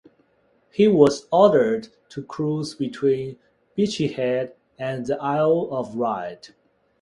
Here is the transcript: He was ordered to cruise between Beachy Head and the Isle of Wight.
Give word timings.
He 0.71 0.87
was 0.87 1.27
ordered 1.31 1.89
to 2.09 2.23
cruise 2.23 2.73
between 2.73 3.37
Beachy 3.75 4.07
Head 4.07 4.55
and 4.79 5.05
the 5.05 5.15
Isle 5.21 5.67
of 5.71 5.95
Wight. 5.95 6.55